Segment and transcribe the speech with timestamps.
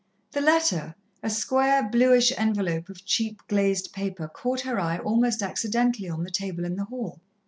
[0.31, 6.09] The letter, a square, bluish envelope of cheap glazed paper, caught her eye almost accidentally
[6.09, 7.21] on the table in the hall.